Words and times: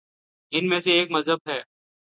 ان 0.51 0.69
میں 0.69 0.79
سے 0.79 0.91
ایک 0.91 1.11
مذہب 1.11 1.49
ہے۔ 1.49 1.59